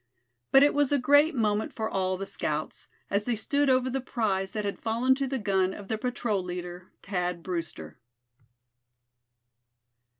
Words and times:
But 0.51 0.63
it 0.63 0.73
was 0.73 0.91
a 0.91 0.97
great 0.97 1.35
moment 1.35 1.73
for 1.73 1.87
all 1.87 2.17
the 2.17 2.25
scouts, 2.25 2.87
as 3.11 3.25
they 3.25 3.35
stood 3.35 3.69
over 3.69 3.87
the 3.87 4.01
prize 4.01 4.51
that 4.53 4.65
had 4.65 4.81
fallen 4.81 5.13
to 5.13 5.27
the 5.27 5.37
gun 5.37 5.75
of 5.75 5.89
their 5.89 5.97
patrol 5.99 6.41
leader, 6.43 6.91
Thad 7.03 7.43
Brewster. 7.43 7.99